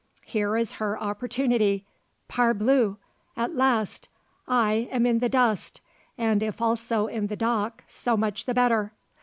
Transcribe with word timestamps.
Here 0.25 0.57
is 0.57 0.71
her 0.81 0.99
opportunity 0.99 1.85
parbleu! 2.27 2.97
At 3.37 3.53
last! 3.53 4.09
I 4.47 4.89
am 4.91 5.05
in 5.05 5.19
the 5.19 5.29
dust 5.29 5.79
and 6.17 6.41
if 6.41 6.59
also 6.59 7.05
in 7.05 7.27
the 7.27 7.35
dock 7.35 7.83
so 7.85 8.17
much 8.17 8.45
the 8.45 8.55
better. 8.55 8.93